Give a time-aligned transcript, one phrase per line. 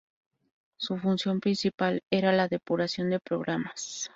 [0.77, 4.09] Su función principal era la depuración de programas.